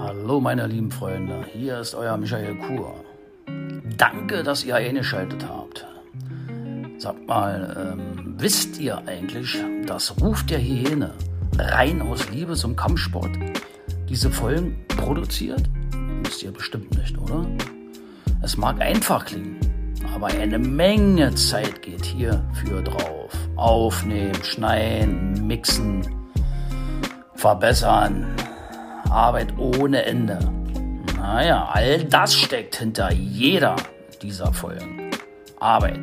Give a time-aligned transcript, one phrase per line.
[0.00, 2.94] Hallo meine lieben Freunde, hier ist euer Michael Kur.
[3.96, 5.86] Danke, dass ihr eingeschaltet habt.
[6.98, 11.14] Sagt mal, ähm, wisst ihr eigentlich, dass Ruf der Hyäne
[11.58, 13.30] rein aus Liebe zum Kampfsport
[14.08, 15.68] diese Folgen produziert?
[16.22, 17.44] Wisst ihr bestimmt nicht, oder?
[18.40, 19.58] Es mag einfach klingen,
[20.14, 23.32] aber eine Menge Zeit geht hier für drauf.
[23.56, 26.06] Aufnehmen, schneiden, mixen,
[27.34, 28.37] verbessern.
[29.10, 30.38] Arbeit ohne Ende.
[31.16, 33.76] Naja, all das steckt hinter jeder
[34.22, 35.10] dieser Folgen.
[35.58, 36.00] Arbeit.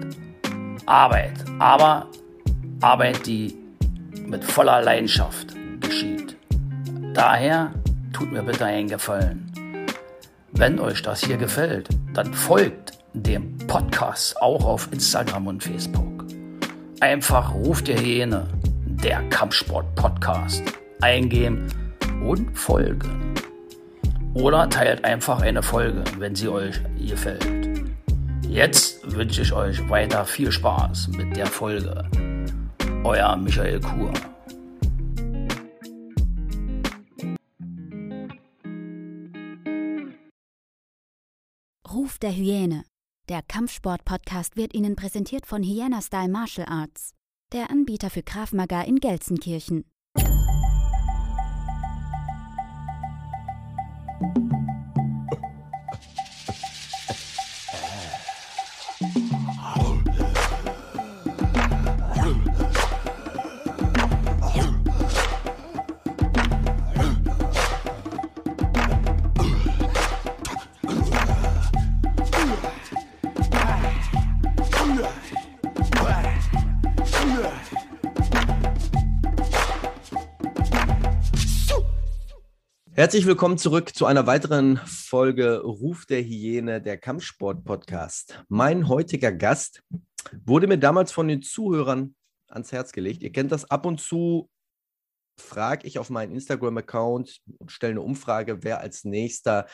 [0.86, 1.34] Arbeit.
[1.60, 2.08] Aber
[2.82, 3.56] Arbeit, die
[4.26, 6.36] mit voller Leidenschaft geschieht.
[7.14, 7.72] Daher
[8.12, 9.52] tut mir bitte einen Gefallen.
[10.52, 16.26] Wenn euch das hier gefällt, dann folgt dem Podcast auch auf Instagram und Facebook.
[17.02, 18.48] Einfach ruft der Hyäne,
[18.86, 20.64] der Kampfsport-Podcast.
[21.02, 21.68] Eingehen
[22.28, 23.34] und folgen.
[24.34, 27.46] Oder teilt einfach eine Folge, wenn sie euch gefällt.
[28.50, 32.08] Jetzt wünsche ich euch weiter viel Spaß mit der Folge.
[33.04, 34.14] Euer Michael Kur.
[41.92, 42.84] Ruf der Hyäne.
[43.30, 47.14] Der Kampfsport-Podcast wird Ihnen präsentiert von Hyena Style Martial Arts,
[47.54, 49.86] der Anbieter für Krav Maga in Gelsenkirchen.
[54.22, 54.55] you
[82.98, 88.42] Herzlich willkommen zurück zu einer weiteren Folge Ruf der Hyäne, der Kampfsport-Podcast.
[88.48, 89.84] Mein heutiger Gast
[90.46, 92.16] wurde mir damals von den Zuhörern
[92.48, 93.22] ans Herz gelegt.
[93.22, 94.50] Ihr kennt das ab und zu,
[95.38, 99.68] frage ich auf meinen Instagram-Account und stelle eine Umfrage, wer als nächster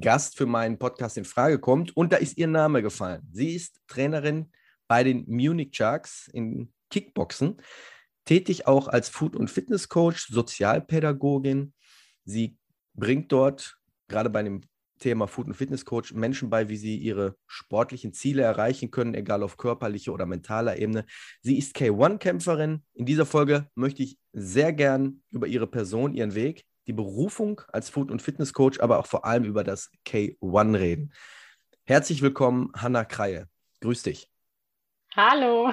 [0.00, 1.94] Gast für meinen Podcast in Frage kommt.
[1.94, 3.28] Und da ist ihr Name gefallen.
[3.32, 4.50] Sie ist Trainerin
[4.88, 7.60] bei den Munich Sharks in Kickboxen,
[8.24, 11.74] tätig auch als Food- und Fitness-Coach, Sozialpädagogin.
[12.24, 12.56] Sie
[12.94, 14.62] bringt dort gerade bei dem
[14.98, 19.56] Thema Food- und Fitness-Coach Menschen bei, wie sie ihre sportlichen Ziele erreichen können, egal auf
[19.56, 21.04] körperlicher oder mentaler Ebene.
[21.40, 22.84] Sie ist K1-Kämpferin.
[22.94, 27.90] In dieser Folge möchte ich sehr gern über ihre Person, ihren Weg, die Berufung als
[27.90, 31.12] Food- und Fitness-Coach, aber auch vor allem über das K1 reden.
[31.84, 33.48] Herzlich willkommen, Hanna Kreie.
[33.80, 34.28] Grüß dich.
[35.16, 35.72] Hallo.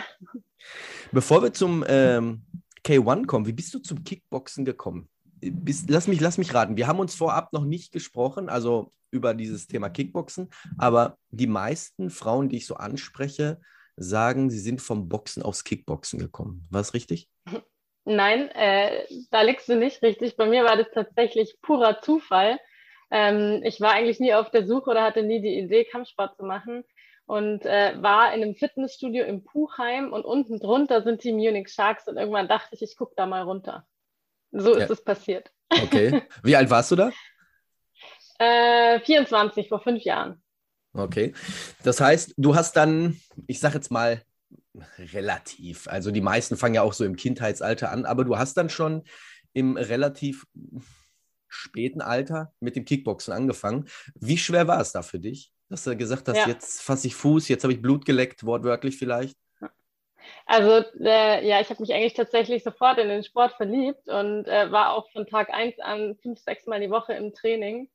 [1.12, 2.42] Bevor wir zum ähm,
[2.84, 5.08] K1 kommen, wie bist du zum Kickboxen gekommen?
[5.42, 9.34] Bist, lass, mich, lass mich raten, wir haben uns vorab noch nicht gesprochen, also über
[9.34, 13.60] dieses Thema Kickboxen, aber die meisten Frauen, die ich so anspreche,
[13.96, 16.68] sagen, sie sind vom Boxen aufs Kickboxen gekommen.
[16.70, 17.28] War es richtig?
[18.06, 20.38] Nein, äh, da liegst du nicht richtig.
[20.38, 22.60] Bei mir war das tatsächlich purer Zufall.
[23.12, 26.44] Ähm, ich war eigentlich nie auf der Suche oder hatte nie die Idee, Kampfsport zu
[26.44, 26.84] machen
[27.26, 32.08] und äh, war in einem Fitnessstudio im Puchheim und unten drunter sind die Munich Sharks
[32.08, 33.86] und irgendwann dachte ich, ich gucke da mal runter.
[34.52, 34.94] So ist ja.
[34.94, 35.52] es passiert.
[35.70, 36.24] Okay.
[36.44, 37.12] Wie alt warst du da?
[38.42, 40.42] Äh, 24, vor fünf Jahren.
[40.94, 41.34] Okay.
[41.84, 44.24] Das heißt, du hast dann, ich sag jetzt mal,
[44.98, 48.70] relativ, also die meisten fangen ja auch so im Kindheitsalter an, aber du hast dann
[48.70, 49.04] schon
[49.52, 50.46] im relativ
[51.48, 53.90] späten Alter mit dem Kickboxen angefangen.
[54.16, 56.48] Wie schwer war es da für dich, dass du gesagt hast, ja.
[56.48, 59.36] jetzt fasse ich Fuß, jetzt habe ich Blut geleckt, wortwörtlich vielleicht?
[60.46, 64.72] Also äh, ja, ich habe mich eigentlich tatsächlich sofort in den Sport verliebt und äh,
[64.72, 67.90] war auch von Tag eins an fünf, sechs Mal die Woche im Training.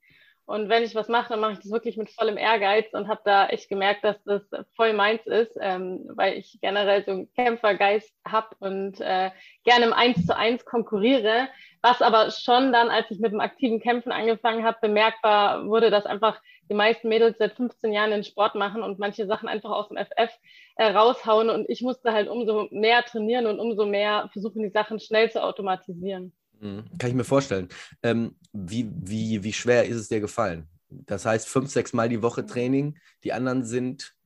[0.46, 3.22] Und wenn ich was mache, dann mache ich das wirklich mit vollem Ehrgeiz und habe
[3.24, 4.42] da echt gemerkt, dass das
[4.76, 9.30] voll meins ist, ähm, weil ich generell so einen Kämpfergeist habe und äh,
[9.64, 11.48] gerne im Eins zu eins konkurriere.
[11.80, 16.04] Was aber schon dann, als ich mit dem aktiven Kämpfen angefangen habe, bemerkbar wurde, dass
[16.04, 16.38] einfach
[16.68, 19.96] die meisten Mädels seit 15 Jahren den Sport machen und manche Sachen einfach aus dem
[19.96, 20.30] FF
[20.76, 21.48] äh, raushauen.
[21.48, 25.42] Und ich musste halt umso mehr trainieren und umso mehr versuchen, die Sachen schnell zu
[25.42, 26.32] automatisieren.
[26.64, 26.84] Mhm.
[26.98, 27.68] Kann ich mir vorstellen.
[28.02, 30.66] Ähm, wie, wie, wie schwer ist es dir gefallen?
[30.88, 32.98] Das heißt, fünf, sechs Mal die Woche Training.
[33.22, 34.16] Die anderen sind,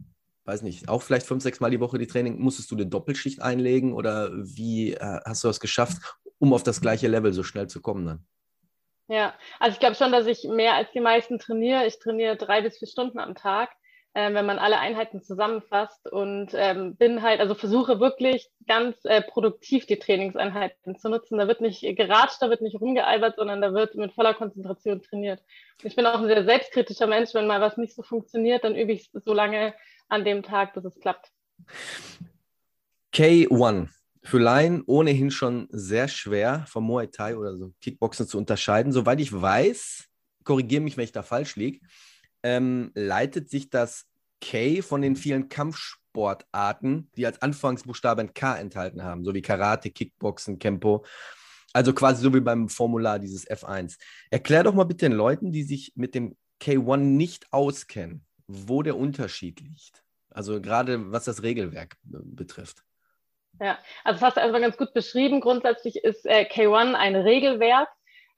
[0.44, 2.38] weiß nicht, auch vielleicht fünf, sechs Mal die Woche die Training.
[2.38, 5.98] Musstest du eine Doppelschicht einlegen oder wie äh, hast du das geschafft,
[6.38, 8.26] um auf das gleiche Level so schnell zu kommen dann?
[9.08, 11.86] Ja, also ich glaube schon, dass ich mehr als die meisten trainiere.
[11.86, 13.70] Ich trainiere drei bis vier Stunden am Tag.
[14.18, 19.22] Äh, wenn man alle Einheiten zusammenfasst und ähm, bin halt, also versuche wirklich ganz äh,
[19.22, 21.38] produktiv die Trainingseinheiten zu nutzen.
[21.38, 25.40] Da wird nicht geratscht, da wird nicht rumgealbert, sondern da wird mit voller Konzentration trainiert.
[25.84, 27.32] Ich bin auch ein sehr selbstkritischer Mensch.
[27.32, 29.72] Wenn mal was nicht so funktioniert, dann übe ich es so lange
[30.08, 31.30] an dem Tag, bis es klappt.
[33.14, 33.88] K1.
[34.24, 38.90] Für Laien ohnehin schon sehr schwer vom Muay Thai oder so Kickboxen zu unterscheiden.
[38.90, 40.08] Soweit ich weiß,
[40.42, 41.78] korrigiere mich, wenn ich da falsch liege,
[42.42, 44.07] ähm, leitet sich das
[44.40, 50.58] K von den vielen Kampfsportarten, die als Anfangsbuchstaben K enthalten haben, so wie Karate, Kickboxen,
[50.58, 51.04] Kempo.
[51.72, 53.98] Also quasi so wie beim Formular dieses F1.
[54.30, 58.96] Erklär doch mal bitte den Leuten, die sich mit dem K1 nicht auskennen, wo der
[58.96, 60.02] Unterschied liegt.
[60.30, 62.84] Also gerade was das Regelwerk betrifft.
[63.60, 65.40] Ja, also das hast du erstmal ganz gut beschrieben.
[65.40, 67.88] Grundsätzlich ist äh, K1 ein Regelwerk,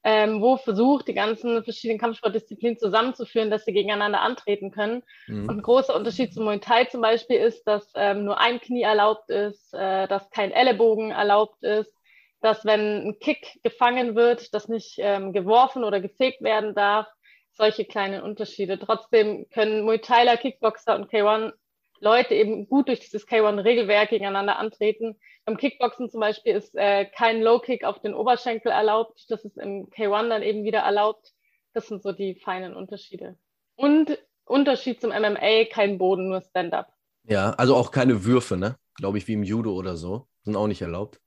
[0.02, 5.02] ähm, wo versucht, die ganzen verschiedenen Kampfsportdisziplinen zusammenzuführen, dass sie gegeneinander antreten können.
[5.26, 5.48] Mhm.
[5.48, 8.82] Und ein großer Unterschied zum Muay Thai zum Beispiel ist, dass ähm, nur ein Knie
[8.82, 11.92] erlaubt ist, äh, dass kein Ellenbogen erlaubt ist,
[12.40, 17.06] dass wenn ein Kick gefangen wird, das nicht ähm, geworfen oder gefegt werden darf.
[17.52, 18.78] Solche kleinen Unterschiede.
[18.78, 21.52] Trotzdem können Muay Thailer, Kickboxer und K1
[22.00, 25.16] Leute eben gut durch dieses K1-Regelwerk gegeneinander antreten.
[25.44, 29.24] Beim Kickboxen zum Beispiel ist äh, kein Low-Kick auf den Oberschenkel erlaubt.
[29.28, 31.32] Das ist im K1 dann eben wieder erlaubt.
[31.72, 33.36] Das sind so die feinen Unterschiede.
[33.76, 36.92] Und Unterschied zum MMA, kein Boden, nur Stand-up.
[37.24, 38.76] Ja, also auch keine Würfe, ne?
[38.94, 40.26] Glaube ich, wie im Judo oder so.
[40.42, 41.20] Sind auch nicht erlaubt.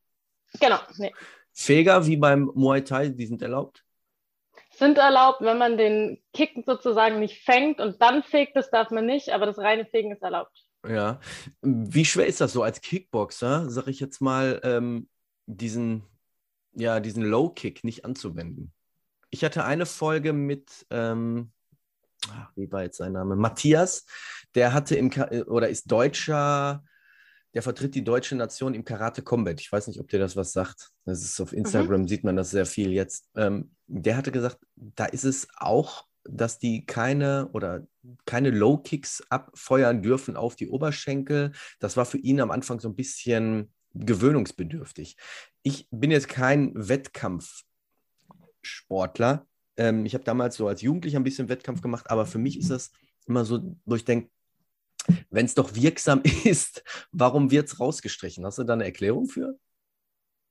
[0.59, 1.13] Genau, nee.
[1.53, 3.82] Feger wie beim Muay Thai, die sind erlaubt?
[4.75, 9.05] Sind erlaubt, wenn man den Kick sozusagen nicht fängt und dann fegt, das darf man
[9.05, 10.65] nicht, aber das reine Fegen ist erlaubt.
[10.87, 11.19] Ja.
[11.61, 15.07] Wie schwer ist das so als Kickboxer, sag ich jetzt mal, ähm,
[15.45, 16.03] diesen,
[16.73, 18.73] ja, diesen Low-Kick nicht anzuwenden?
[19.29, 21.51] Ich hatte eine Folge mit, ähm,
[22.55, 23.35] wie war jetzt sein Name?
[23.35, 24.05] Matthias,
[24.55, 25.11] der hatte im,
[25.47, 26.83] oder ist Deutscher,
[27.53, 29.59] der vertritt die deutsche Nation im Karate Combat.
[29.59, 30.91] Ich weiß nicht, ob dir das was sagt.
[31.05, 32.07] Das ist auf Instagram, mhm.
[32.07, 33.29] sieht man das sehr viel jetzt.
[33.35, 37.85] Ähm, der hatte gesagt, da ist es auch dass die keine oder
[38.25, 41.51] keine Low Kicks abfeuern dürfen auf die Oberschenkel.
[41.79, 45.17] Das war für ihn am Anfang so ein bisschen gewöhnungsbedürftig.
[45.61, 49.45] Ich bin jetzt kein Wettkampfsportler.
[49.77, 52.69] Ähm, ich habe damals so als Jugendlicher ein bisschen Wettkampf gemacht, aber für mich ist
[52.69, 52.91] das
[53.25, 54.29] immer so, wo ich denke,
[55.29, 58.45] wenn es doch wirksam ist, warum wird es rausgestrichen?
[58.45, 59.57] Hast du da eine Erklärung für?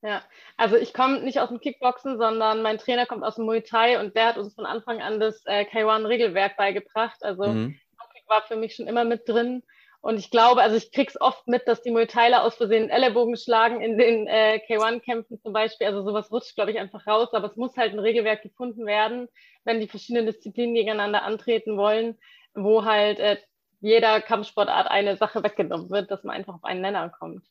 [0.01, 0.21] Ja,
[0.57, 4.01] also ich komme nicht aus dem Kickboxen, sondern mein Trainer kommt aus dem Muay Thai
[4.01, 7.23] und der hat uns von Anfang an das äh, K1-Regelwerk beigebracht.
[7.23, 7.79] Also mhm.
[8.27, 9.63] war für mich schon immer mit drin.
[10.01, 13.37] Und ich glaube, also ich krieg's oft mit, dass die Muay Thailer aus Versehen Ellenbogen
[13.37, 15.87] schlagen in den äh, K1-Kämpfen zum Beispiel.
[15.87, 17.29] Also sowas rutscht, glaube ich, einfach raus.
[17.31, 19.29] Aber es muss halt ein Regelwerk gefunden werden,
[19.63, 22.17] wenn die verschiedenen Disziplinen gegeneinander antreten wollen,
[22.53, 23.37] wo halt äh,
[23.83, 27.45] jeder Kampfsportart eine Sache weggenommen wird, dass man einfach auf einen Nenner kommt.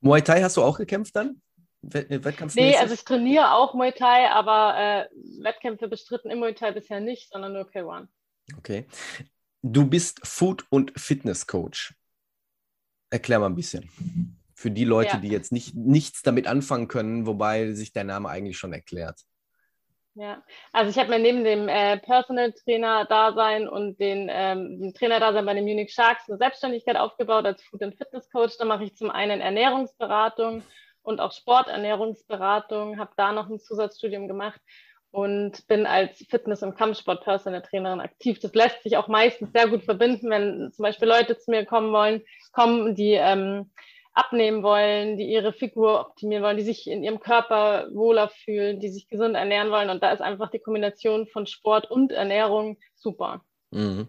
[0.00, 1.40] Muay Thai hast du auch gekämpft dann?
[1.92, 2.20] Äh,
[2.54, 5.08] nee, also ich trainiere auch Muay Thai, aber äh,
[5.42, 8.08] Wettkämpfe bestritten im Muay Thai bisher nicht, sondern nur K1.
[8.58, 8.86] Okay.
[9.62, 11.94] Du bist Food- und Fitness-Coach.
[13.10, 13.90] Erklär mal ein bisschen.
[14.54, 15.20] Für die Leute, ja.
[15.20, 19.22] die jetzt nicht, nichts damit anfangen können, wobei sich der Name eigentlich schon erklärt.
[20.20, 20.42] Ja,
[20.72, 25.46] also ich habe mir neben dem äh, Personal Trainer Dasein und den ähm, Trainer Dasein
[25.46, 28.58] bei den Munich Sharks eine Selbstständigkeit aufgebaut als Food and Fitness Coach.
[28.58, 30.64] Da mache ich zum einen Ernährungsberatung
[31.02, 34.60] und auch Sporternährungsberatung, habe da noch ein Zusatzstudium gemacht
[35.12, 38.40] und bin als Fitness- und Kampfsport Personal Trainerin aktiv.
[38.40, 41.92] Das lässt sich auch meistens sehr gut verbinden, wenn zum Beispiel Leute zu mir kommen
[41.92, 43.70] wollen, kommen, die ähm,
[44.18, 48.88] abnehmen wollen, die ihre Figur optimieren wollen, die sich in ihrem Körper wohler fühlen, die
[48.88, 49.90] sich gesund ernähren wollen.
[49.90, 53.44] Und da ist einfach die Kombination von Sport und Ernährung super.
[53.70, 54.08] Mhm.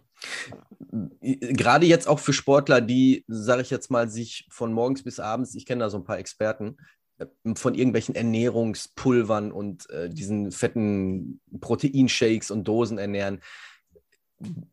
[1.21, 5.53] Gerade jetzt auch für Sportler, die, sage ich jetzt mal, sich von morgens bis abends,
[5.53, 6.77] ich kenne da so ein paar Experten,
[7.19, 13.41] äh, von irgendwelchen Ernährungspulvern und äh, diesen fetten Proteinshakes und Dosen ernähren.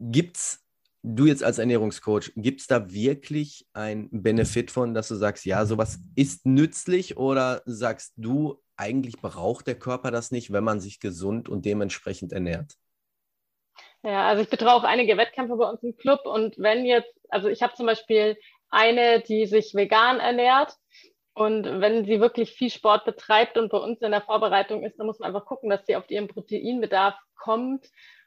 [0.00, 0.65] Gibt es
[1.07, 5.65] du jetzt als Ernährungscoach, gibt es da wirklich ein Benefit von, dass du sagst, ja,
[5.65, 7.17] sowas ist nützlich?
[7.17, 12.33] Oder sagst du, eigentlich braucht der Körper das nicht, wenn man sich gesund und dementsprechend
[12.33, 12.75] ernährt?
[14.03, 16.27] Ja, also ich betreue auch einige Wettkämpfe bei uns im Club.
[16.27, 18.37] Und wenn jetzt, also ich habe zum Beispiel
[18.69, 20.75] eine, die sich vegan ernährt.
[21.35, 25.07] Und wenn sie wirklich viel Sport betreibt und bei uns in der Vorbereitung ist, dann
[25.07, 27.87] muss man einfach gucken, dass sie auf ihren Proteinbedarf kommt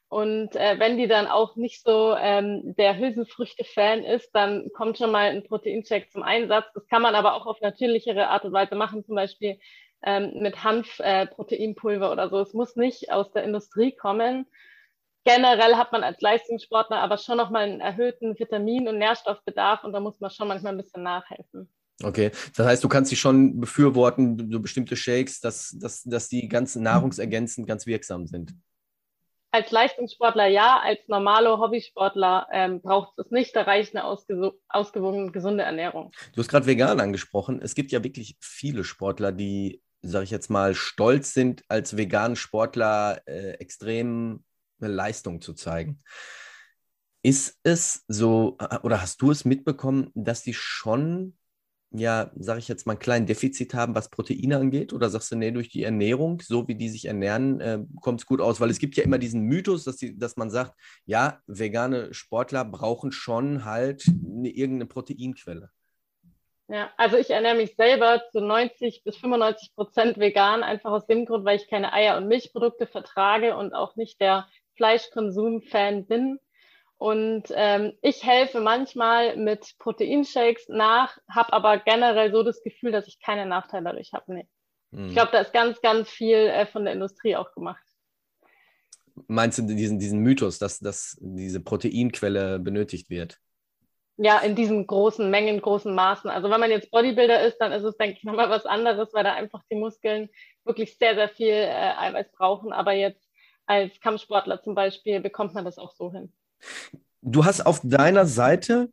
[0.10, 5.12] und äh, wenn die dann auch nicht so ähm, der Hülsenfrüchte-Fan ist, dann kommt schon
[5.12, 6.66] mal ein Proteincheck zum Einsatz.
[6.74, 9.60] Das kann man aber auch auf natürlichere Art und Weise machen, zum Beispiel
[10.02, 12.40] ähm, mit Hanf-Proteinpulver äh, oder so.
[12.40, 14.48] Es muss nicht aus der Industrie kommen.
[15.26, 20.00] generell hat man als Leistungssportler aber schon nochmal einen erhöhten Vitamin- und Nährstoffbedarf und da
[20.00, 21.72] muss man schon manchmal ein bisschen nachhelfen.
[22.02, 26.48] Okay, das heißt, du kannst dich schon befürworten, so bestimmte Shakes, dass, dass, dass die
[26.48, 28.56] ganzen nahrungsergänzend ganz wirksam sind.
[29.52, 35.64] Als Leistungssportler ja, als normaler Hobbysportler ähm, braucht es nicht, da reicht eine ausgewogene, gesunde
[35.64, 36.12] Ernährung.
[36.36, 37.60] Du hast gerade vegan angesprochen.
[37.62, 42.36] Es gibt ja wirklich viele Sportler, die, sage ich jetzt mal, stolz sind, als veganen
[42.36, 44.44] Sportler äh, extrem
[44.78, 46.00] Leistung zu zeigen.
[47.24, 51.39] Ist es so, oder hast du es mitbekommen, dass die schon
[51.92, 54.94] ja, sage ich jetzt mal, ein kleines Defizit haben, was Proteine angeht?
[54.94, 58.28] Oder sagst du, nee, durch die Ernährung, so wie die sich ernähren, äh, kommt es
[58.28, 58.62] gut aus?
[58.62, 60.74] Weil es gibt ja immer diesen Mythos, dass, die, dass man sagt,
[61.06, 65.72] ja, vegane Sportler brauchen schon halt eine, irgendeine Proteinquelle.
[66.68, 71.26] Ja, also ich ernähre mich selber zu 90 bis 95 Prozent vegan, einfach aus dem
[71.26, 76.40] Grund, weil ich keine Eier- und Milchprodukte vertrage und auch nicht der Fleischkonsum-Fan bin.
[77.00, 83.08] Und ähm, ich helfe manchmal mit Proteinshakes nach, habe aber generell so das Gefühl, dass
[83.08, 84.34] ich keine Nachteile dadurch habe.
[84.34, 84.48] Nee.
[84.92, 85.08] Hm.
[85.08, 87.82] Ich glaube, da ist ganz, ganz viel äh, von der Industrie auch gemacht.
[89.28, 93.38] Meinst du diesen, diesen Mythos, dass, dass diese Proteinquelle benötigt wird?
[94.18, 96.30] Ja, in diesen großen Mengen, großen Maßen.
[96.30, 99.24] Also wenn man jetzt Bodybuilder ist, dann ist es, denke ich, nochmal was anderes, weil
[99.24, 100.28] da einfach die Muskeln
[100.66, 102.74] wirklich sehr, sehr viel äh, Eiweiß brauchen.
[102.74, 103.26] Aber jetzt
[103.66, 106.34] als Kampfsportler zum Beispiel bekommt man das auch so hin.
[107.22, 108.92] Du hast auf deiner Seite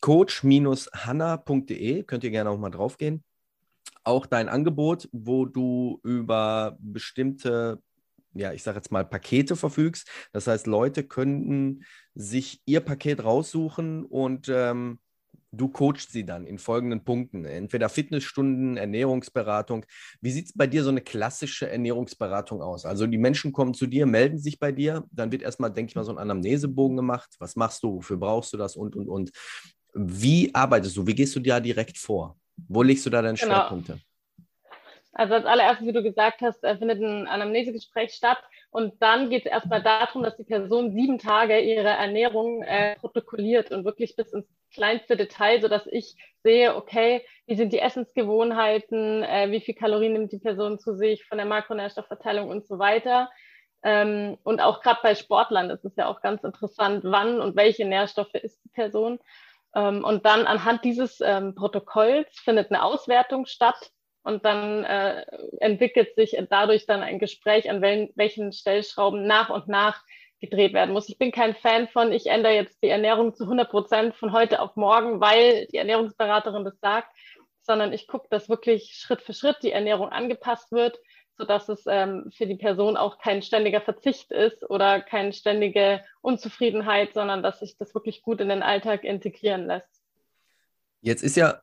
[0.00, 3.22] coach-hanna.de, könnt ihr gerne auch mal draufgehen,
[4.02, 7.80] auch dein Angebot, wo du über bestimmte,
[8.34, 10.08] ja, ich sage jetzt mal Pakete verfügst.
[10.32, 14.98] Das heißt, Leute könnten sich ihr Paket raussuchen und ähm,
[15.52, 17.44] du coachst sie dann in folgenden Punkten.
[17.44, 19.84] Entweder Fitnessstunden, Ernährungsberatung.
[20.20, 22.84] Wie sieht es bei dir so eine klassische Ernährungsberatung aus?
[22.84, 25.96] Also die Menschen kommen zu dir, melden sich bei dir, dann wird erstmal, denke ich
[25.96, 27.34] mal, so ein Anamnesebogen gemacht.
[27.38, 27.96] Was machst du?
[27.96, 28.76] Wofür brauchst du das?
[28.76, 29.30] Und, und, und.
[29.92, 31.06] Wie arbeitest du?
[31.06, 32.36] Wie gehst du da direkt vor?
[32.68, 33.54] Wo legst du da deine genau.
[33.54, 33.98] Schwerpunkte?
[35.12, 38.38] Also als allererstes, wie du gesagt hast, äh, findet ein Anamnesegespräch statt.
[38.70, 43.72] Und dann geht es erstmal darum, dass die Person sieben Tage ihre Ernährung äh, protokolliert
[43.72, 49.50] und wirklich bis ins kleinste Detail, sodass ich sehe, okay, wie sind die Essensgewohnheiten, äh,
[49.50, 53.28] wie viel Kalorien nimmt die Person zu sich von der Makronährstoffverteilung und so weiter.
[53.82, 57.86] Ähm, und auch gerade bei Sportlern ist es ja auch ganz interessant, wann und welche
[57.86, 59.18] Nährstoffe isst die Person.
[59.74, 63.90] Ähm, und dann anhand dieses ähm, Protokolls findet eine Auswertung statt
[64.22, 65.24] und dann äh,
[65.60, 70.02] entwickelt sich dadurch dann ein Gespräch, an wel welchen Stellschrauben nach und nach
[70.40, 71.08] gedreht werden muss.
[71.08, 74.60] Ich bin kein Fan von, ich ändere jetzt die Ernährung zu 100 Prozent von heute
[74.60, 77.08] auf morgen, weil die Ernährungsberaterin das sagt,
[77.62, 80.98] sondern ich gucke, dass wirklich Schritt für Schritt die Ernährung angepasst wird,
[81.36, 87.12] sodass es ähm, für die Person auch kein ständiger Verzicht ist oder keine ständige Unzufriedenheit,
[87.14, 90.02] sondern dass sich das wirklich gut in den Alltag integrieren lässt.
[91.02, 91.60] Jetzt ist ja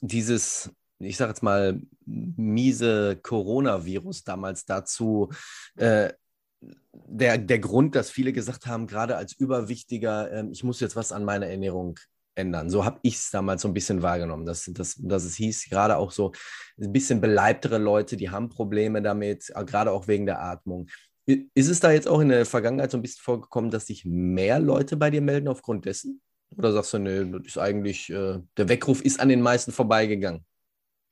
[0.00, 5.30] dieses ich sage jetzt mal, miese Coronavirus damals dazu
[5.76, 6.10] äh,
[6.92, 11.12] der, der Grund, dass viele gesagt haben, gerade als Überwichtiger, äh, ich muss jetzt was
[11.12, 11.98] an meiner Ernährung
[12.34, 12.70] ändern.
[12.70, 15.96] So habe ich es damals so ein bisschen wahrgenommen, dass, dass, dass es hieß, gerade
[15.96, 16.32] auch so
[16.80, 20.88] ein bisschen beleibtere Leute, die haben Probleme damit, äh, gerade auch wegen der Atmung.
[21.26, 24.60] Ist es da jetzt auch in der Vergangenheit so ein bisschen vorgekommen, dass sich mehr
[24.60, 26.20] Leute bei dir melden aufgrund dessen?
[26.56, 30.44] Oder sagst du, nee, das ist eigentlich, äh, der Weckruf ist an den meisten vorbeigegangen?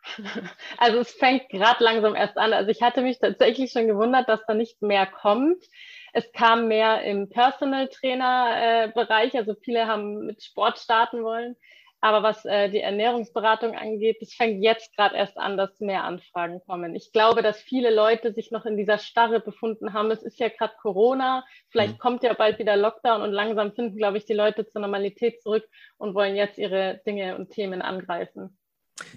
[0.79, 2.53] Also es fängt gerade langsam erst an.
[2.53, 5.65] Also ich hatte mich tatsächlich schon gewundert, dass da nicht mehr kommt.
[6.13, 9.37] Es kam mehr im Personal Trainer äh, Bereich.
[9.37, 11.57] Also viele haben mit Sport starten wollen.
[12.01, 16.61] Aber was äh, die Ernährungsberatung angeht, es fängt jetzt gerade erst an, dass mehr Anfragen
[16.67, 16.95] kommen.
[16.95, 20.11] Ich glaube, dass viele Leute sich noch in dieser Starre befunden haben.
[20.11, 21.99] Es ist ja gerade Corona, vielleicht mhm.
[21.99, 25.67] kommt ja bald wieder Lockdown und langsam finden, glaube ich, die Leute zur Normalität zurück
[25.97, 28.59] und wollen jetzt ihre Dinge und Themen angreifen.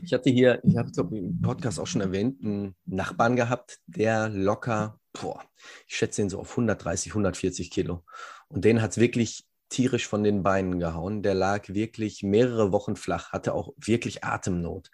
[0.01, 4.29] Ich hatte hier, ich habe es im Podcast auch schon erwähnt, einen Nachbarn gehabt, der
[4.29, 5.43] locker, boah,
[5.87, 8.03] ich schätze ihn so auf 130, 140 Kilo.
[8.47, 11.21] Und den hat es wirklich tierisch von den Beinen gehauen.
[11.21, 14.89] Der lag wirklich mehrere Wochen flach, hatte auch wirklich Atemnot.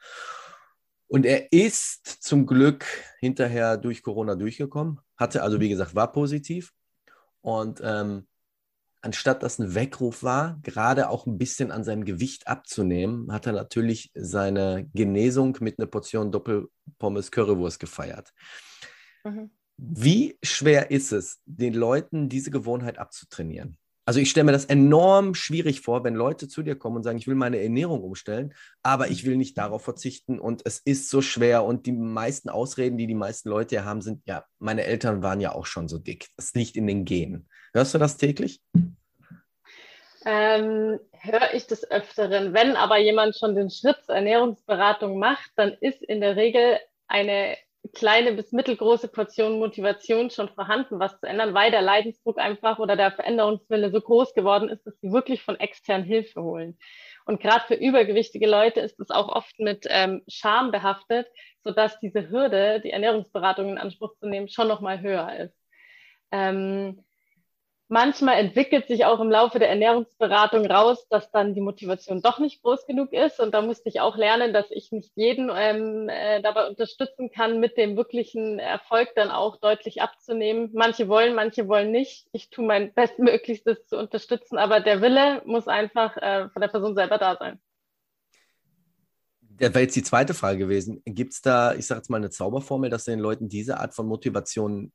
[1.07, 2.85] Und er ist zum Glück
[3.19, 6.73] hinterher durch Corona durchgekommen, hatte also, wie gesagt, war positiv.
[7.41, 8.27] Und ähm,
[9.03, 13.53] anstatt dass ein Weckruf war, gerade auch ein bisschen an seinem Gewicht abzunehmen, hat er
[13.53, 18.33] natürlich seine Genesung mit einer Portion Doppelpommes Currywurst gefeiert.
[19.23, 19.51] Mhm.
[19.77, 23.77] Wie schwer ist es, den Leuten diese Gewohnheit abzutrainieren?
[24.05, 27.17] Also ich stelle mir das enorm schwierig vor, wenn Leute zu dir kommen und sagen,
[27.17, 31.21] ich will meine Ernährung umstellen, aber ich will nicht darauf verzichten und es ist so
[31.21, 35.39] schwer und die meisten Ausreden, die die meisten Leute haben, sind, ja, meine Eltern waren
[35.39, 36.27] ja auch schon so dick.
[36.35, 37.47] Das liegt in den Genen.
[37.73, 38.61] Hörst du das täglich?
[40.25, 42.53] Ähm, höre ich des Öfteren.
[42.53, 47.57] Wenn aber jemand schon den Schritt zur Ernährungsberatung macht, dann ist in der Regel eine
[47.89, 52.95] kleine bis mittelgroße Portion Motivation schon vorhanden, was zu ändern, weil der Leidensdruck einfach oder
[52.95, 56.77] der Veränderungswille so groß geworden ist, dass sie wirklich von extern Hilfe holen.
[57.25, 61.27] Und gerade für übergewichtige Leute ist es auch oft mit ähm, Scham behaftet,
[61.63, 65.57] sodass diese Hürde, die Ernährungsberatung in Anspruch zu nehmen, schon nochmal höher ist.
[66.31, 67.03] Ähm,
[67.93, 72.63] manchmal entwickelt sich auch im Laufe der Ernährungsberatung raus, dass dann die Motivation doch nicht
[72.63, 73.39] groß genug ist.
[73.39, 77.59] Und da musste ich auch lernen, dass ich nicht jeden ähm, äh, dabei unterstützen kann,
[77.59, 80.71] mit dem wirklichen Erfolg dann auch deutlich abzunehmen.
[80.73, 82.27] Manche wollen, manche wollen nicht.
[82.31, 86.95] Ich tue mein Bestmöglichstes zu unterstützen, aber der Wille muss einfach äh, von der Person
[86.95, 87.61] selber da sein.
[89.39, 91.03] Das wäre jetzt die zweite Frage gewesen.
[91.05, 93.93] Gibt es da, ich sage jetzt mal, eine Zauberformel, dass du den Leuten diese Art
[93.93, 94.91] von Motivation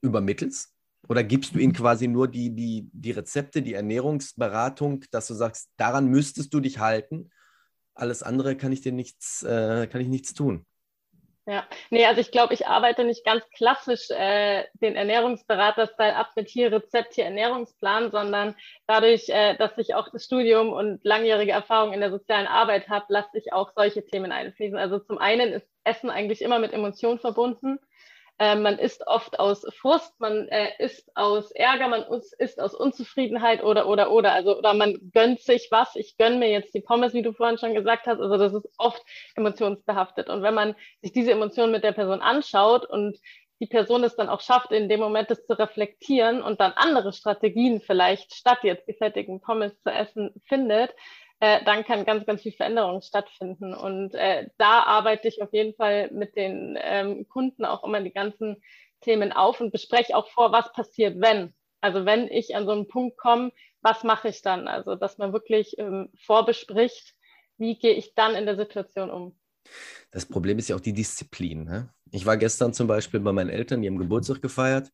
[0.00, 0.77] übermittelst?
[1.06, 5.70] Oder gibst du ihnen quasi nur die, die, die Rezepte, die Ernährungsberatung, dass du sagst,
[5.76, 7.30] daran müsstest du dich halten?
[7.94, 10.66] Alles andere kann ich dir nichts, äh, kann ich nichts tun.
[11.48, 16.50] Ja, nee, also ich glaube, ich arbeite nicht ganz klassisch äh, den Ernährungsberater-Style ab mit
[16.50, 18.54] hier Rezept, hier Ernährungsplan, sondern
[18.86, 23.06] dadurch, äh, dass ich auch das Studium und langjährige Erfahrung in der sozialen Arbeit habe,
[23.08, 24.76] lasse ich auch solche Themen einfließen.
[24.76, 27.78] Also zum einen ist Essen eigentlich immer mit Emotionen verbunden.
[28.38, 32.04] Äh, man isst oft aus Frust, man äh, isst aus Ärger, man
[32.38, 34.32] isst aus Unzufriedenheit oder, oder, oder.
[34.32, 35.96] Also, oder man gönnt sich was.
[35.96, 38.20] Ich gönne mir jetzt die Pommes, wie du vorhin schon gesagt hast.
[38.20, 39.02] Also, das ist oft
[39.34, 40.28] emotionsbehaftet.
[40.28, 43.18] Und wenn man sich diese Emotionen mit der Person anschaut und
[43.60, 47.12] die Person es dann auch schafft, in dem Moment das zu reflektieren und dann andere
[47.12, 50.94] Strategien vielleicht statt jetzt die fettigen Pommes zu essen findet,
[51.40, 53.74] äh, dann kann ganz, ganz viel Veränderung stattfinden.
[53.74, 58.12] Und äh, da arbeite ich auf jeden Fall mit den ähm, Kunden auch immer die
[58.12, 58.56] ganzen
[59.00, 61.54] Themen auf und bespreche auch vor, was passiert, wenn.
[61.80, 63.52] Also wenn ich an so einen Punkt komme,
[63.82, 64.66] was mache ich dann?
[64.66, 67.14] Also dass man wirklich ähm, vorbespricht,
[67.56, 69.38] wie gehe ich dann in der Situation um.
[70.10, 71.64] Das Problem ist ja auch die Disziplin.
[71.64, 71.94] Ne?
[72.10, 74.90] Ich war gestern zum Beispiel bei meinen Eltern, die haben Geburtstag gefeiert.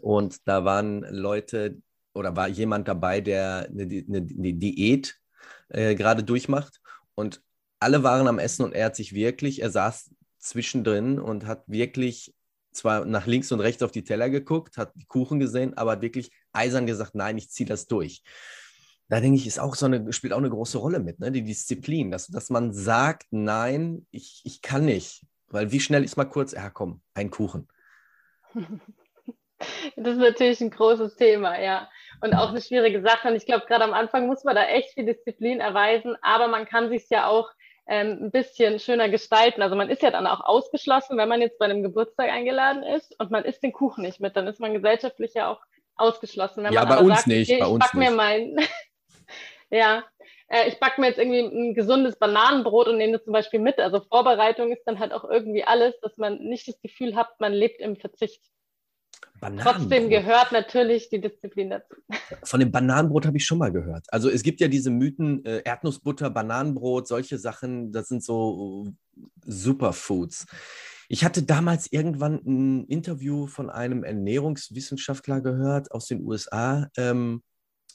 [0.00, 1.80] Und da waren Leute
[2.14, 5.18] oder war jemand dabei, der eine, eine, eine Diät
[5.68, 6.80] äh, gerade durchmacht.
[7.14, 7.42] Und
[7.80, 12.34] alle waren am Essen und er hat sich wirklich, er saß zwischendrin und hat wirklich
[12.72, 16.02] zwar nach links und rechts auf die Teller geguckt, hat die Kuchen gesehen, aber hat
[16.02, 18.22] wirklich eisern gesagt, nein, ich ziehe das durch.
[19.08, 21.32] Da denke ich, ist auch so eine, spielt auch eine große Rolle mit, ne?
[21.32, 25.24] die Disziplin, dass, dass man sagt, nein, ich, ich kann nicht.
[25.48, 27.68] Weil wie schnell ist mal kurz, ja komm, ein Kuchen.
[29.96, 31.88] Das ist natürlich ein großes Thema, ja.
[32.20, 33.28] Und auch eine schwierige Sache.
[33.28, 36.66] Und ich glaube, gerade am Anfang muss man da echt viel Disziplin erweisen, aber man
[36.66, 37.50] kann sich ja auch
[37.88, 39.62] ähm, ein bisschen schöner gestalten.
[39.62, 43.18] Also man ist ja dann auch ausgeschlossen, wenn man jetzt bei einem Geburtstag eingeladen ist
[43.18, 45.60] und man isst den Kuchen nicht mit, dann ist man gesellschaftlich ja auch
[45.96, 46.64] ausgeschlossen.
[46.64, 47.50] Wenn ja, man bei uns sagt, nicht.
[47.50, 48.56] Okay, bei uns ich back mir mein,
[49.70, 50.04] ja,
[50.48, 53.78] äh, ich backe mir jetzt irgendwie ein gesundes Bananenbrot und nehme das zum Beispiel mit.
[53.78, 57.52] Also Vorbereitung ist dann halt auch irgendwie alles, dass man nicht das Gefühl hat, man
[57.52, 58.42] lebt im Verzicht.
[59.60, 61.94] Trotzdem gehört natürlich die Disziplin dazu.
[62.42, 64.06] Von dem Bananenbrot habe ich schon mal gehört.
[64.08, 68.92] Also es gibt ja diese Mythen, äh, Erdnussbutter, Bananenbrot, solche Sachen, das sind so
[69.44, 70.46] Superfoods.
[71.08, 77.42] Ich hatte damals irgendwann ein Interview von einem Ernährungswissenschaftler gehört aus den USA, ähm,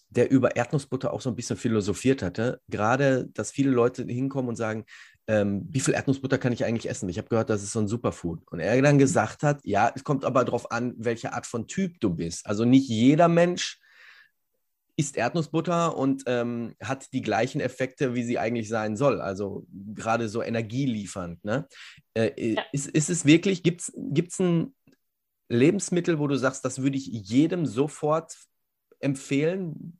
[0.09, 2.61] der über Erdnussbutter auch so ein bisschen philosophiert hatte.
[2.69, 4.85] Gerade, dass viele Leute hinkommen und sagen,
[5.27, 7.09] ähm, wie viel Erdnussbutter kann ich eigentlich essen?
[7.09, 8.41] Ich habe gehört, das ist so ein Superfood.
[8.51, 11.99] Und er dann gesagt hat, ja, es kommt aber darauf an, welche Art von Typ
[11.99, 12.45] du bist.
[12.45, 13.79] Also nicht jeder Mensch
[14.95, 19.21] isst Erdnussbutter und ähm, hat die gleichen Effekte, wie sie eigentlich sein soll.
[19.21, 21.43] Also gerade so energieliefernd.
[21.43, 21.67] Ne?
[22.13, 22.63] Äh, ja.
[22.71, 24.75] ist, ist es wirklich, gibt es ein
[25.49, 28.35] Lebensmittel, wo du sagst, das würde ich jedem sofort
[28.99, 29.99] empfehlen,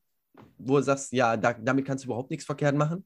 [0.58, 3.06] wo du sagst, ja, da, damit kannst du überhaupt nichts verkehrt machen?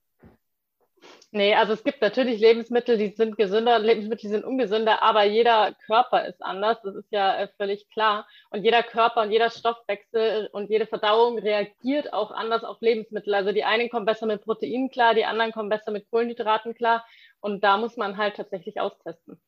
[1.32, 5.74] Nee, also es gibt natürlich Lebensmittel, die sind gesünder, Lebensmittel, die sind ungesünder, aber jeder
[5.86, 8.26] Körper ist anders, das ist ja äh, völlig klar.
[8.50, 13.36] Und jeder Körper und jeder Stoffwechsel und jede Verdauung reagiert auch anders auf Lebensmittel.
[13.36, 17.06] Also die einen kommen besser mit Proteinen klar, die anderen kommen besser mit Kohlenhydraten klar.
[17.42, 19.42] Und da muss man halt tatsächlich austesten.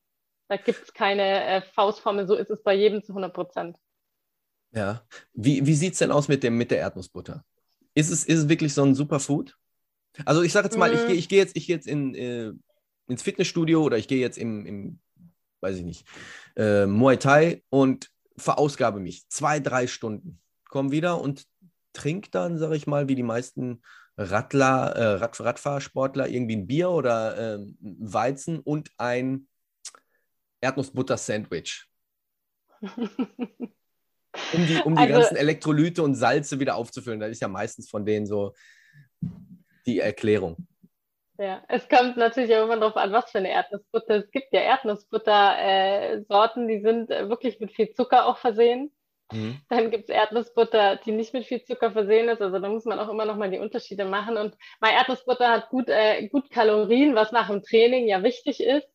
[0.49, 3.77] Da gibt es keine äh, Faustformel, so ist es bei jedem zu 100 Prozent.
[4.71, 5.01] Ja.
[5.33, 7.45] Wie, wie sieht es denn aus mit, dem, mit der Erdnussbutter?
[7.93, 9.58] Ist es, ist es wirklich so ein Superfood?
[10.25, 10.97] Also ich sage jetzt mal, mhm.
[10.97, 12.51] ich gehe ich geh jetzt, ich geh jetzt in, äh,
[13.07, 14.99] ins Fitnessstudio oder ich gehe jetzt im, im,
[15.61, 16.05] weiß ich nicht,
[16.55, 19.27] äh, Muay Thai und verausgabe mich.
[19.29, 20.39] Zwei, drei Stunden.
[20.69, 21.45] Komm wieder und
[21.93, 23.81] trinkt dann, sage ich mal, wie die meisten
[24.17, 29.47] Radler, äh, Rad, Radfahrsportler irgendwie ein Bier oder äh, Weizen und ein
[30.61, 31.85] Erdnussbutter-Sandwich.
[32.81, 37.19] um die, um die also, ganzen Elektrolyte und Salze wieder aufzufüllen.
[37.19, 38.53] Das ist ja meistens von denen so
[39.85, 40.67] die Erklärung.
[41.37, 44.15] Ja, es kommt natürlich auch immer darauf an, was für eine Erdnussbutter.
[44.15, 48.91] Es gibt ja Erdnussbutter-Sorten, die sind wirklich mit viel Zucker auch versehen.
[49.31, 49.61] Mhm.
[49.69, 52.41] Dann gibt es Erdnussbutter, die nicht mit viel Zucker versehen ist.
[52.41, 54.37] Also da muss man auch immer noch mal die Unterschiede machen.
[54.37, 58.89] Und meine Erdnussbutter hat gut, äh, gut Kalorien, was nach dem Training ja wichtig ist.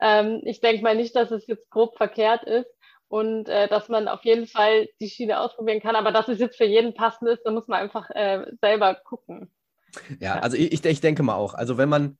[0.00, 2.70] Ähm, ich denke mal nicht, dass es jetzt grob verkehrt ist
[3.08, 5.96] und äh, dass man auf jeden Fall die Schiene ausprobieren kann.
[5.96, 9.50] Aber dass es jetzt für jeden passend ist, da muss man einfach äh, selber gucken.
[10.20, 11.54] Ja, also ich, ich denke mal auch.
[11.54, 12.18] Also wenn man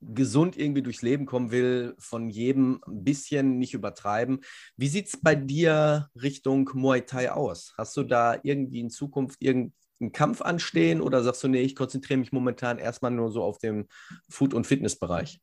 [0.00, 4.40] gesund irgendwie durchs Leben kommen will, von jedem ein bisschen nicht übertreiben.
[4.76, 7.74] Wie sieht es bei dir Richtung Muay Thai aus?
[7.76, 12.18] Hast du da irgendwie in Zukunft irgendeinen Kampf anstehen oder sagst du, nee, ich konzentriere
[12.18, 13.88] mich momentan erstmal nur so auf den
[14.28, 15.40] Food- und Fitnessbereich?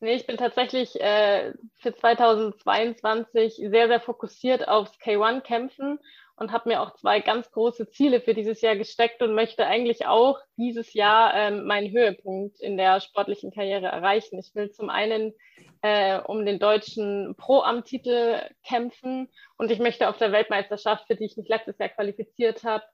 [0.00, 5.98] Nee, ich bin tatsächlich äh, für 2022 sehr, sehr fokussiert aufs K1-Kämpfen
[6.38, 10.06] und habe mir auch zwei ganz große Ziele für dieses Jahr gesteckt und möchte eigentlich
[10.06, 14.38] auch dieses Jahr ähm, meinen Höhepunkt in der sportlichen Karriere erreichen.
[14.38, 15.34] Ich will zum einen
[15.82, 21.36] äh, um den deutschen Pro-Am-Titel kämpfen und ich möchte auf der Weltmeisterschaft, für die ich
[21.36, 22.84] mich letztes Jahr qualifiziert habe,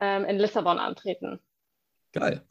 [0.00, 1.40] ähm, in Lissabon antreten.
[2.12, 2.42] Geil.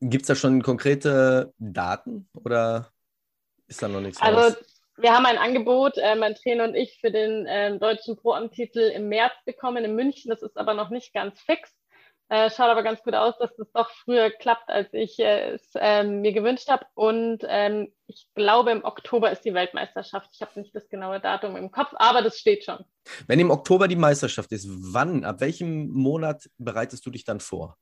[0.00, 2.90] Gibt es da schon konkrete Daten oder
[3.68, 4.20] ist da noch nichts?
[4.20, 4.75] Also raus?
[4.98, 9.08] Wir haben ein Angebot, äh, mein Trainer und ich, für den äh, deutschen Pro-Am-Titel im
[9.08, 10.30] März bekommen in München.
[10.30, 11.72] Das ist aber noch nicht ganz fix.
[12.28, 16.22] Äh, schaut aber ganz gut aus, dass das doch früher klappt, als ich es ähm,
[16.22, 16.84] mir gewünscht habe.
[16.94, 20.30] Und ähm, ich glaube, im Oktober ist die Weltmeisterschaft.
[20.32, 22.84] Ich habe nicht das genaue Datum im Kopf, aber das steht schon.
[23.28, 27.76] Wenn im Oktober die Meisterschaft ist, wann, ab welchem Monat bereitest du dich dann vor?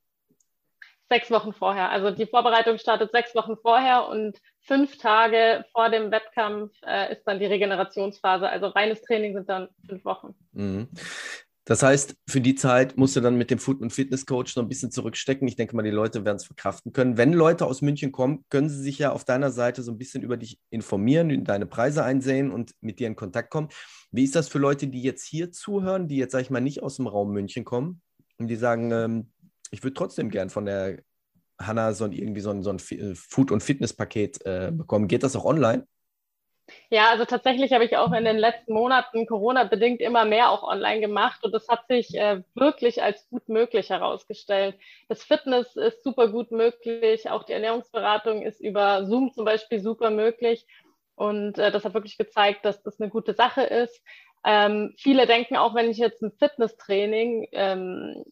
[1.11, 1.91] Sechs Wochen vorher.
[1.91, 7.25] Also die Vorbereitung startet sechs Wochen vorher und fünf Tage vor dem Wettkampf äh, ist
[7.25, 8.49] dann die Regenerationsphase.
[8.49, 10.35] Also reines Training sind dann fünf Wochen.
[10.53, 10.89] Mhm.
[11.67, 14.69] Das heißt, für die Zeit musst du dann mit dem Food- und Fitness-Coach noch ein
[14.69, 15.49] bisschen zurückstecken.
[15.49, 17.17] Ich denke mal, die Leute werden es verkraften können.
[17.17, 20.23] Wenn Leute aus München kommen, können sie sich ja auf deiner Seite so ein bisschen
[20.23, 23.69] über dich informieren, deine Preise einsehen und mit dir in Kontakt kommen.
[24.11, 26.83] Wie ist das für Leute, die jetzt hier zuhören, die jetzt, sag ich mal, nicht
[26.83, 28.03] aus dem Raum München kommen
[28.39, 29.33] und die sagen, ähm,
[29.71, 30.99] ich würde trotzdem gern von der
[31.61, 35.09] Hanna so irgendwie so ein, so ein äh, Food- und Fitness-Paket äh, bekommen.
[35.09, 35.87] Geht das auch online?
[36.91, 41.01] Ja, also tatsächlich habe ich auch in den letzten Monaten Corona-bedingt immer mehr auch online
[41.01, 44.79] gemacht und das hat sich äh, wirklich als gut möglich herausgestellt.
[45.09, 50.11] Das Fitness ist super gut möglich, auch die Ernährungsberatung ist über Zoom zum Beispiel super
[50.11, 50.67] möglich
[51.17, 54.03] und äh, das hat wirklich gezeigt, dass das eine gute Sache ist.
[54.45, 58.25] Ähm, viele denken auch, wenn ich jetzt ein Fitnesstraining ähm,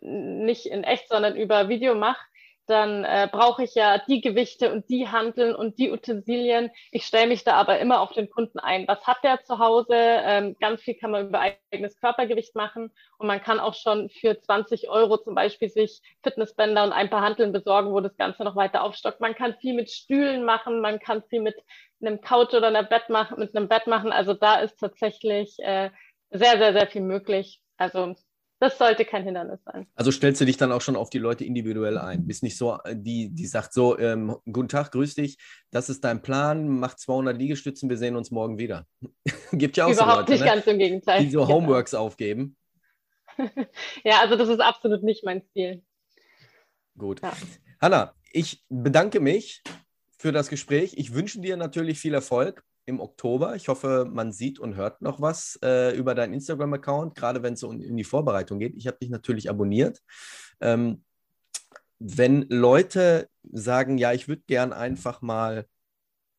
[0.00, 2.20] nicht in echt, sondern über Video mache,
[2.68, 6.70] dann äh, brauche ich ja die Gewichte und die Handeln und die Utensilien.
[6.92, 8.86] Ich stelle mich da aber immer auf den Kunden ein.
[8.86, 9.94] Was hat der zu Hause?
[9.94, 11.40] Ähm, ganz viel kann man über
[11.72, 16.84] eigenes Körpergewicht machen und man kann auch schon für 20 Euro zum Beispiel sich Fitnessbänder
[16.84, 19.20] und ein paar Handeln besorgen, wo das Ganze noch weiter aufstockt.
[19.20, 21.56] Man kann viel mit Stühlen machen, man kann viel mit
[22.02, 24.12] einem Couch oder einer Bett machen, mit einem Bett machen.
[24.12, 25.90] Also da ist tatsächlich äh,
[26.30, 27.62] sehr, sehr, sehr viel möglich.
[27.78, 28.14] Also
[28.60, 29.86] das sollte kein Hindernis sein.
[29.94, 32.26] Also stellst du dich dann auch schon auf die Leute individuell ein.
[32.26, 35.38] Bist nicht so, äh, die, die sagt so, ähm, guten Tag, grüß dich,
[35.70, 38.86] das ist dein Plan, mach 200 Liegestützen, wir sehen uns morgen wieder.
[39.52, 40.46] Gibt ja auch Überhaupt so Leute, nicht, ne?
[40.46, 41.24] ganz im Gegenteil.
[41.24, 41.54] Die so genau.
[41.54, 42.56] Homeworks aufgeben.
[44.04, 45.82] ja, also das ist absolut nicht mein Stil.
[46.96, 47.22] Gut.
[47.22, 47.32] Ja.
[47.80, 49.62] Hanna, ich bedanke mich
[50.18, 50.94] für das Gespräch.
[50.96, 53.54] Ich wünsche dir natürlich viel Erfolg im Oktober.
[53.54, 57.62] Ich hoffe, man sieht und hört noch was äh, über deinen Instagram-Account, gerade wenn es
[57.62, 58.74] um, in die Vorbereitung geht.
[58.76, 60.02] Ich habe dich natürlich abonniert.
[60.60, 61.04] Ähm,
[61.98, 65.66] wenn Leute sagen, ja, ich würde gern einfach mal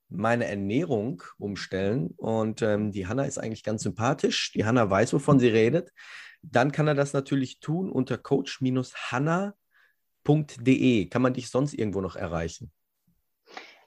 [0.09, 5.39] meine Ernährung umstellen und ähm, die Hanna ist eigentlich ganz sympathisch, die Hanna weiß, wovon
[5.39, 5.91] sie redet,
[6.41, 11.09] dann kann er das natürlich tun unter coach-hanna.de.
[11.09, 12.71] Kann man dich sonst irgendwo noch erreichen?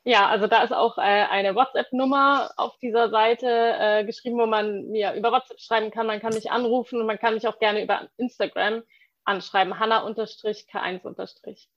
[0.04, 4.88] Ja, also da ist auch äh, eine WhatsApp-Nummer auf dieser Seite äh, geschrieben, wo man
[4.88, 6.08] mir über WhatsApp schreiben kann.
[6.08, 8.82] Man kann mich anrufen und man kann mich auch gerne über Instagram
[9.24, 9.78] anschreiben.
[9.78, 11.68] Hanna-K1-.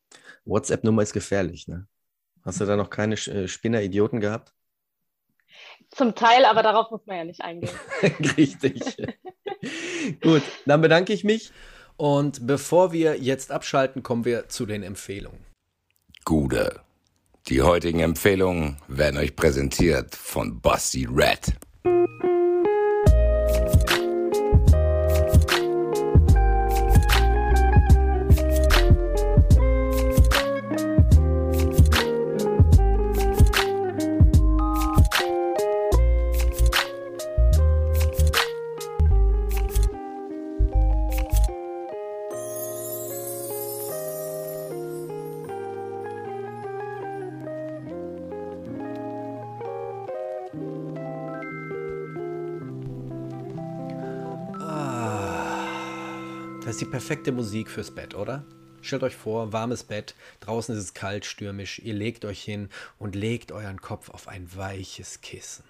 [0.46, 1.88] WhatsApp-Nummer ist gefährlich, ne?
[2.44, 4.54] Hast du da noch keine äh, Spinner-Idioten gehabt?
[5.92, 7.74] Zum Teil, aber darauf muss man ja nicht eingehen.
[8.38, 8.82] Richtig.
[10.22, 11.52] Gut, dann bedanke ich mich.
[11.98, 15.46] Und bevor wir jetzt abschalten, kommen wir zu den Empfehlungen.
[16.26, 16.85] Gute.
[17.50, 21.54] Die heutigen Empfehlungen werden euch präsentiert von Bossy Red.
[56.76, 58.44] Ist die perfekte Musik fürs Bett, oder?
[58.82, 62.68] Stellt euch vor, warmes Bett, draußen ist es kalt, stürmisch, ihr legt euch hin
[63.00, 65.64] und legt euren Kopf auf ein weiches Kissen.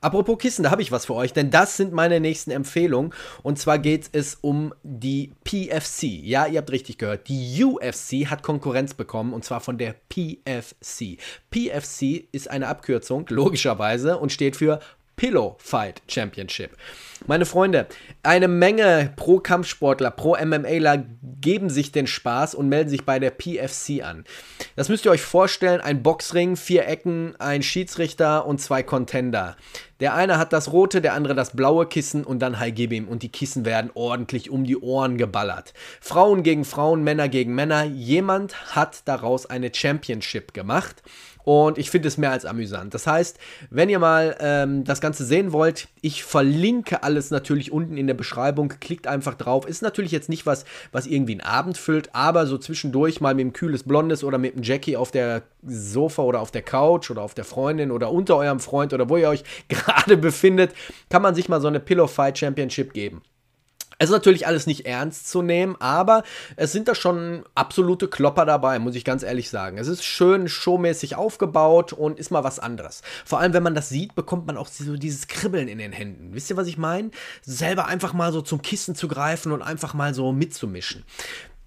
[0.00, 3.12] Apropos Kissen, da habe ich was für euch, denn das sind meine nächsten Empfehlungen.
[3.42, 6.04] Und zwar geht es um die PFC.
[6.04, 7.26] Ja, ihr habt richtig gehört.
[7.26, 11.18] Die UFC hat Konkurrenz bekommen und zwar von der PFC.
[11.50, 14.78] PFC ist eine Abkürzung, logischerweise, und steht für
[15.20, 16.78] Pillow Fight Championship.
[17.26, 17.86] Meine Freunde,
[18.22, 21.04] eine Menge Pro-Kampfsportler, Pro-MMAler
[21.42, 24.24] geben sich den Spaß und melden sich bei der PFC an.
[24.76, 29.58] Das müsst ihr euch vorstellen: ein Boxring, vier Ecken, ein Schiedsrichter und zwei Contender.
[30.00, 33.06] Der eine hat das rote, der andere das blaue Kissen und dann High Gib ihm
[33.06, 35.74] und die Kissen werden ordentlich um die Ohren geballert.
[36.00, 37.84] Frauen gegen Frauen, Männer gegen Männer.
[37.84, 41.02] Jemand hat daraus eine Championship gemacht.
[41.52, 42.94] Und ich finde es mehr als amüsant.
[42.94, 43.36] Das heißt,
[43.70, 48.14] wenn ihr mal ähm, das Ganze sehen wollt, ich verlinke alles natürlich unten in der
[48.14, 48.68] Beschreibung.
[48.78, 49.66] Klickt einfach drauf.
[49.66, 53.40] Ist natürlich jetzt nicht was, was irgendwie einen Abend füllt, aber so zwischendurch mal mit
[53.40, 57.22] einem kühles Blondes oder mit einem Jackie auf der Sofa oder auf der Couch oder
[57.22, 60.70] auf der Freundin oder unter eurem Freund oder wo ihr euch gerade befindet,
[61.08, 63.22] kann man sich mal so eine Pillow Fight Championship geben.
[64.00, 66.22] Es ist natürlich alles nicht ernst zu nehmen, aber
[66.56, 69.76] es sind da schon absolute Klopper dabei, muss ich ganz ehrlich sagen.
[69.76, 73.02] Es ist schön showmäßig aufgebaut und ist mal was anderes.
[73.26, 76.30] Vor allem, wenn man das sieht, bekommt man auch so dieses Kribbeln in den Händen.
[76.32, 77.10] Wisst ihr, was ich meine?
[77.42, 81.04] Selber einfach mal so zum Kissen zu greifen und einfach mal so mitzumischen.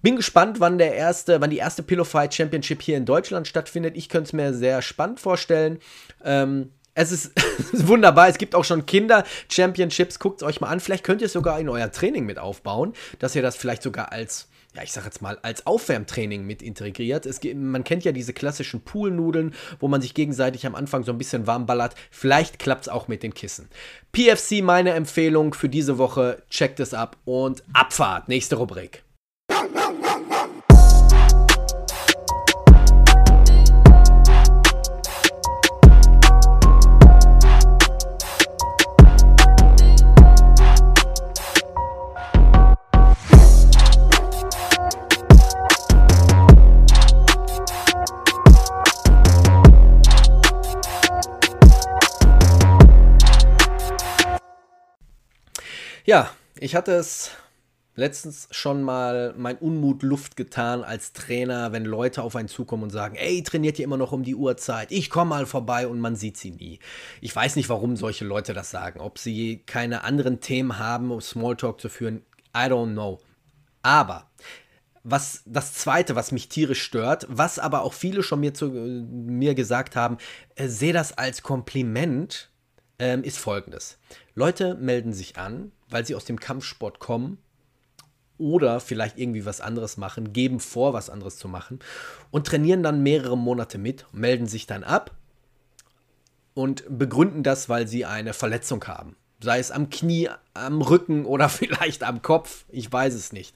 [0.02, 3.96] Bin gespannt, wann der erste, wann die erste Pillow Fight Championship hier in Deutschland stattfindet.
[3.96, 5.78] Ich könnte es mir sehr spannend vorstellen.
[6.24, 7.32] Ähm, es ist
[7.72, 8.28] wunderbar.
[8.28, 10.18] Es gibt auch schon Kinder-Championships.
[10.18, 10.80] Guckt es euch mal an.
[10.80, 14.12] Vielleicht könnt ihr es sogar in euer Training mit aufbauen, dass ihr das vielleicht sogar
[14.12, 17.26] als, ja, ich sag jetzt mal, als Aufwärmtraining mit integriert.
[17.26, 21.18] Es, man kennt ja diese klassischen Poolnudeln, wo man sich gegenseitig am Anfang so ein
[21.18, 21.94] bisschen warm ballert.
[22.10, 23.68] Vielleicht klappt es auch mit den Kissen.
[24.12, 26.42] PFC, meine Empfehlung für diese Woche.
[26.48, 28.28] Checkt es ab und Abfahrt.
[28.28, 29.03] Nächste Rubrik.
[56.06, 57.30] Ja, ich hatte es
[57.94, 62.90] letztens schon mal mein Unmut Luft getan als Trainer, wenn Leute auf einen zukommen und
[62.90, 64.92] sagen, ey, trainiert ihr immer noch um die Uhrzeit?
[64.92, 66.78] Ich komme mal vorbei und man sieht sie nie.
[67.22, 69.00] Ich weiß nicht, warum solche Leute das sagen.
[69.00, 72.20] Ob sie keine anderen Themen haben, um Smalltalk zu führen,
[72.54, 73.18] I don't know.
[73.80, 74.30] Aber
[75.04, 79.54] was das zweite, was mich tierisch stört, was aber auch viele schon mir zu mir
[79.54, 80.18] gesagt haben,
[80.54, 82.50] äh, sehe das als Kompliment,
[82.98, 83.98] ähm, ist folgendes.
[84.34, 87.38] Leute melden sich an, weil sie aus dem Kampfsport kommen
[88.36, 91.78] oder vielleicht irgendwie was anderes machen, geben vor, was anderes zu machen
[92.32, 95.12] und trainieren dann mehrere Monate mit, melden sich dann ab
[96.52, 99.14] und begründen das, weil sie eine Verletzung haben.
[99.40, 103.54] Sei es am Knie, am Rücken oder vielleicht am Kopf, ich weiß es nicht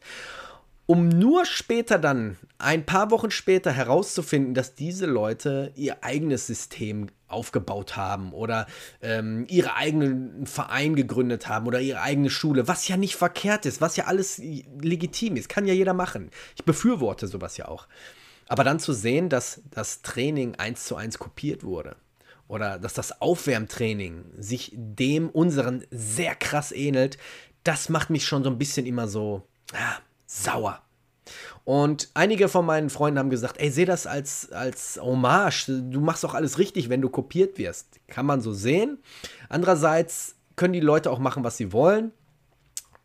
[0.90, 7.08] um nur später dann, ein paar Wochen später herauszufinden, dass diese Leute ihr eigenes System
[7.28, 8.66] aufgebaut haben oder
[9.00, 13.80] ähm, ihre eigenen Verein gegründet haben oder ihre eigene Schule, was ja nicht verkehrt ist,
[13.80, 16.30] was ja alles legitim ist, kann ja jeder machen.
[16.56, 17.86] Ich befürworte sowas ja auch.
[18.48, 21.96] Aber dann zu sehen, dass das Training eins zu eins kopiert wurde
[22.48, 27.18] oder dass das Aufwärmtraining sich dem unseren sehr krass ähnelt,
[27.62, 30.82] das macht mich schon so ein bisschen immer so, ah, sauer.
[31.68, 35.66] Und einige von meinen Freunden haben gesagt, ey, seh das als, als Hommage.
[35.66, 38.00] Du machst doch alles richtig, wenn du kopiert wirst.
[38.06, 38.96] Kann man so sehen.
[39.50, 42.12] Andererseits können die Leute auch machen, was sie wollen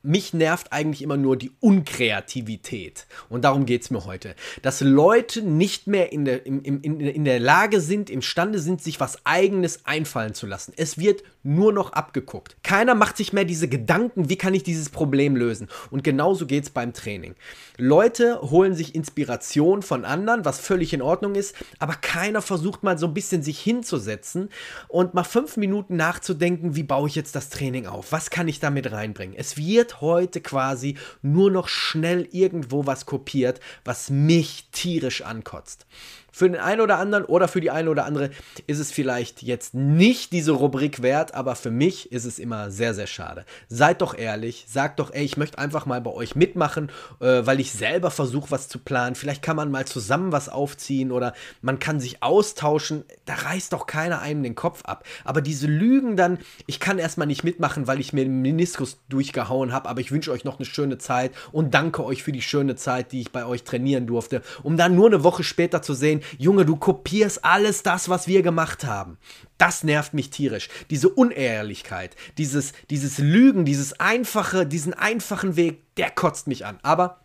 [0.03, 3.07] mich nervt eigentlich immer nur die Unkreativität.
[3.29, 4.35] Und darum geht es mir heute.
[4.61, 8.99] Dass Leute nicht mehr in der, in, in, in der Lage sind, imstande sind, sich
[8.99, 10.73] was Eigenes einfallen zu lassen.
[10.75, 12.57] Es wird nur noch abgeguckt.
[12.63, 15.67] Keiner macht sich mehr diese Gedanken, wie kann ich dieses Problem lösen.
[15.89, 17.35] Und genauso geht es beim Training.
[17.77, 22.97] Leute holen sich Inspiration von anderen, was völlig in Ordnung ist, aber keiner versucht mal
[22.97, 24.49] so ein bisschen sich hinzusetzen
[24.87, 28.11] und mal fünf Minuten nachzudenken, wie baue ich jetzt das Training auf?
[28.11, 29.35] Was kann ich damit reinbringen?
[29.37, 35.85] Es wird heute quasi nur noch schnell irgendwo was kopiert, was mich tierisch ankotzt.
[36.35, 38.31] Für den einen oder anderen oder für die eine oder andere
[38.65, 42.95] ist es vielleicht jetzt nicht diese Rubrik wert, aber für mich ist es immer sehr,
[42.95, 43.45] sehr schade.
[43.67, 47.59] Seid doch ehrlich, sagt doch, ey, ich möchte einfach mal bei euch mitmachen, äh, weil
[47.59, 49.13] ich selber versuche, was zu planen.
[49.13, 53.03] Vielleicht kann man mal zusammen was aufziehen oder man kann sich austauschen.
[53.25, 55.05] Da reißt doch keiner einem den Kopf ab.
[55.25, 59.71] Aber diese Lügen dann, ich kann erstmal nicht mitmachen, weil ich mir den Meniskus durchgehauen
[59.71, 62.75] habe, aber ich wünsche euch noch eine schöne Zeit und danke euch für die schöne
[62.75, 66.21] Zeit, die ich bei euch trainieren durfte, um dann nur eine Woche später zu sehen,
[66.37, 69.17] Junge, du kopierst alles das, was wir gemacht haben.
[69.57, 70.69] Das nervt mich tierisch.
[70.89, 76.79] Diese Unehrlichkeit, dieses, dieses Lügen, dieses einfache, diesen einfachen Weg, der kotzt mich an.
[76.83, 77.21] Aber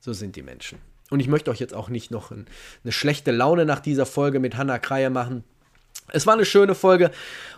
[0.00, 0.78] so sind die Menschen.
[1.10, 2.46] Und ich möchte euch jetzt auch nicht noch ein,
[2.82, 5.44] eine schlechte Laune nach dieser Folge mit Hannah Kreier machen.
[6.08, 7.10] Es war eine schöne Folge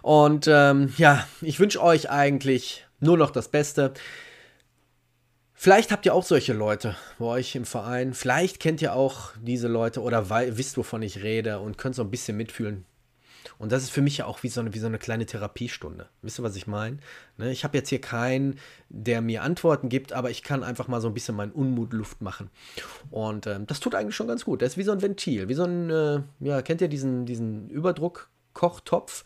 [0.03, 3.95] und ähm, ja, ich wünsche euch eigentlich nur noch das Beste.
[5.57, 8.13] Vielleicht habt ihr auch solche Leute bei euch im Verein.
[8.13, 12.11] Vielleicht kennt ihr auch diese Leute oder wisst, wovon ich rede und könnt so ein
[12.11, 12.85] bisschen mitfühlen.
[13.59, 16.09] Und das ist für mich ja auch wie so eine, wie so eine kleine Therapiestunde.
[16.23, 16.99] Wisst ihr, was ich meine?
[17.37, 21.01] Ne, ich habe jetzt hier keinen, der mir Antworten gibt, aber ich kann einfach mal
[21.01, 22.51] so ein bisschen meinen Unmut Luft machen.
[23.11, 24.61] Und ähm, das tut eigentlich schon ganz gut.
[24.61, 27.71] Das ist wie so ein Ventil, wie so ein, äh, ja, kennt ihr diesen, diesen
[27.71, 29.25] Überdruck-Kochtopf?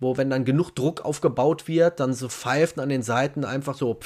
[0.00, 3.98] wo wenn dann genug Druck aufgebaut wird, dann so pfeifen an den Seiten einfach so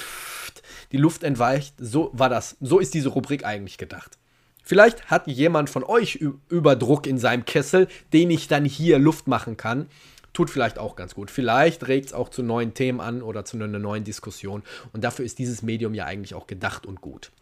[0.92, 1.75] die Luft entweicht.
[1.79, 2.57] So war das.
[2.61, 4.18] So ist diese Rubrik eigentlich gedacht.
[4.62, 9.57] Vielleicht hat jemand von euch Überdruck in seinem Kessel, den ich dann hier Luft machen
[9.57, 9.88] kann.
[10.33, 11.31] Tut vielleicht auch ganz gut.
[11.31, 14.62] Vielleicht regt es auch zu neuen Themen an oder zu einer neuen Diskussion.
[14.94, 17.33] Und dafür ist dieses Medium ja eigentlich auch gedacht und gut.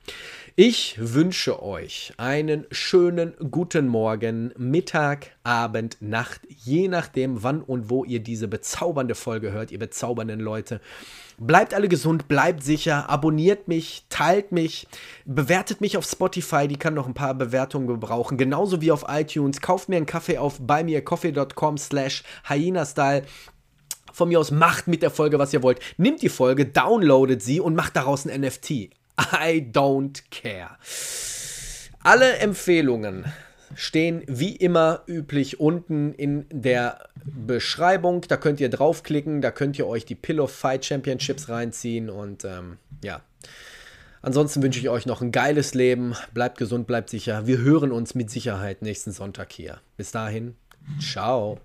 [0.57, 8.05] Ich wünsche euch einen schönen guten Morgen, Mittag, Abend, Nacht, je nachdem, wann und wo
[8.05, 10.81] ihr diese bezaubernde Folge hört, ihr bezaubernden Leute.
[11.43, 14.87] Bleibt alle gesund, bleibt sicher, abonniert mich, teilt mich,
[15.25, 19.63] bewertet mich auf Spotify, die kann noch ein paar Bewertungen gebrauchen, genauso wie auf iTunes.
[19.63, 23.23] Kauft mir einen Kaffee auf buymeacoffee.com slash hyena-style.
[24.13, 25.81] Von mir aus macht mit der Folge, was ihr wollt.
[25.97, 28.71] Nimmt die Folge, downloadet sie und macht daraus ein NFT.
[28.71, 30.77] I don't care.
[32.03, 33.33] Alle Empfehlungen
[33.75, 38.23] stehen wie immer üblich unten in der Beschreibung.
[38.29, 42.79] Da könnt ihr draufklicken, da könnt ihr euch die Pillow Fight Championships reinziehen und ähm,
[43.03, 43.23] ja.
[44.23, 46.15] Ansonsten wünsche ich euch noch ein geiles Leben.
[46.35, 47.47] Bleibt gesund, bleibt sicher.
[47.47, 49.81] Wir hören uns mit Sicherheit nächsten Sonntag hier.
[49.97, 50.57] Bis dahin,
[51.01, 51.59] ciao.